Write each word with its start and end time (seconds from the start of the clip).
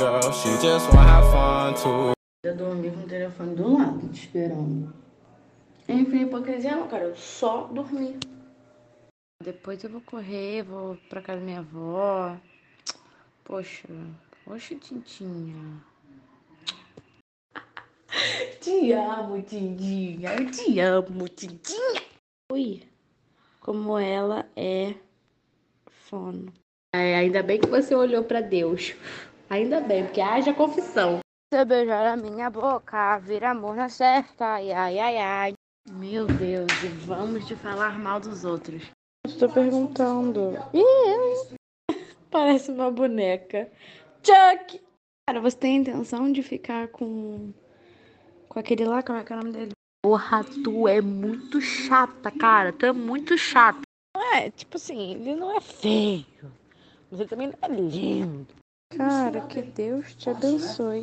girl, 0.00 0.32
she 0.32 0.48
just 0.62 0.88
wanna 0.94 1.12
have 1.12 1.30
fun 1.30 1.74
too. 1.74 2.12
Eu 2.42 2.56
dormi 2.56 2.90
com 2.90 3.02
o 3.02 3.06
telefone 3.06 3.54
do 3.54 3.76
lado, 3.76 4.08
te 4.08 4.20
esperando. 4.20 4.94
Enfim, 5.86 6.22
hipocrisia 6.22 6.74
não, 6.74 6.88
cara. 6.88 7.04
Eu 7.04 7.16
só 7.16 7.64
dormi. 7.64 8.18
Depois 9.44 9.84
eu 9.84 9.90
vou 9.90 10.00
correr, 10.00 10.62
vou 10.62 10.96
pra 11.10 11.20
casa 11.20 11.38
da 11.38 11.44
minha 11.44 11.58
avó. 11.58 12.34
Poxa, 13.44 13.88
poxa, 14.44 14.74
Tintinha. 14.76 15.84
Te 18.60 18.92
amo, 18.92 19.42
Tintinha. 19.42 20.34
Eu 20.34 20.50
te 20.50 20.80
amo, 20.80 21.28
Tintinha. 21.28 22.02
Ui, 22.50 22.82
como 23.60 23.98
ela 23.98 24.48
é 24.56 24.94
fono. 26.08 26.50
É, 26.94 27.16
ainda 27.16 27.42
bem 27.42 27.60
que 27.60 27.68
você 27.68 27.94
olhou 27.94 28.24
pra 28.24 28.40
Deus. 28.40 28.94
Ainda 29.50 29.80
bem, 29.80 30.04
porque 30.04 30.20
haja 30.20 30.54
confissão. 30.54 31.18
Você 31.52 31.64
beijar 31.64 32.06
a 32.06 32.16
minha 32.16 32.48
boca, 32.48 33.18
vira 33.18 33.50
amor 33.50 33.74
na 33.74 33.88
certa. 33.88 34.44
Ai, 34.46 34.70
ai, 34.70 34.98
ai, 35.00 35.16
ai. 35.18 35.52
Meu 35.90 36.28
Deus, 36.28 36.70
e 36.84 36.88
vamos 37.04 37.48
de 37.48 37.56
falar 37.56 37.98
mal 37.98 38.20
dos 38.20 38.44
outros. 38.44 38.88
Estou 39.26 39.48
perguntando. 39.48 40.52
Ih, 40.72 41.56
parece 42.30 42.70
uma 42.70 42.92
boneca. 42.92 43.68
Chuck! 44.22 44.80
Cara, 45.28 45.40
você 45.40 45.56
tem 45.56 45.78
a 45.78 45.80
intenção 45.80 46.30
de 46.30 46.44
ficar 46.44 46.86
com. 46.86 47.52
com 48.48 48.60
aquele 48.60 48.84
lá? 48.84 49.02
Como 49.02 49.18
é 49.18 49.24
que 49.24 49.32
é 49.32 49.36
o 49.36 49.38
nome 49.40 49.52
dele? 49.52 49.72
Porra, 50.04 50.44
tu 50.62 50.86
é 50.86 51.00
muito 51.00 51.60
chata, 51.60 52.30
cara. 52.30 52.72
Tu 52.72 52.86
é 52.86 52.92
muito 52.92 53.36
chata. 53.36 53.80
É, 54.32 54.48
tipo 54.48 54.76
assim, 54.76 55.14
ele 55.14 55.34
não 55.34 55.56
é 55.56 55.60
feio. 55.60 56.52
Mas 57.10 57.18
ele 57.18 57.28
também 57.28 57.48
não 57.48 57.58
é 57.60 57.68
lindo. 57.68 58.60
Cara, 58.90 59.40
que 59.42 59.62
Deus 59.62 60.14
te 60.16 60.28
abençoe. 60.28 60.98